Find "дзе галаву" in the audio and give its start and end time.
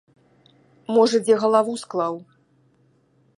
1.27-1.73